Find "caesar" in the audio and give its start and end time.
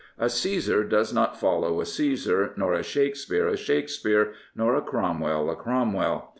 0.31-0.83, 1.85-2.53